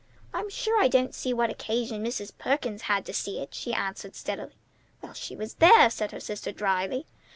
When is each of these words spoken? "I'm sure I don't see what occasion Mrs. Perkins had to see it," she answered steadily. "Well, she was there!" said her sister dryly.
"I'm 0.33 0.49
sure 0.49 0.81
I 0.81 0.87
don't 0.87 1.13
see 1.13 1.31
what 1.31 1.51
occasion 1.51 2.03
Mrs. 2.03 2.31
Perkins 2.35 2.81
had 2.89 3.05
to 3.05 3.13
see 3.13 3.39
it," 3.39 3.53
she 3.53 3.71
answered 3.71 4.15
steadily. 4.15 4.55
"Well, 5.03 5.13
she 5.13 5.35
was 5.35 5.53
there!" 5.53 5.91
said 5.91 6.11
her 6.11 6.19
sister 6.19 6.51
dryly. 6.51 7.05